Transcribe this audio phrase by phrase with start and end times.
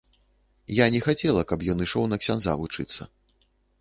[0.83, 3.01] Я не хацела, каб ён ішоў на ксяндза вучыцца.